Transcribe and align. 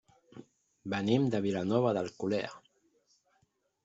Venim 0.93 1.27
de 1.35 1.41
Vilanova 1.43 1.91
d'Alcolea. 1.97 2.49